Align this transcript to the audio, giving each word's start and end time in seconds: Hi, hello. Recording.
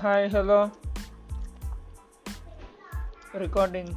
Hi, 0.00 0.28
hello. 0.28 0.72
Recording. 3.34 3.94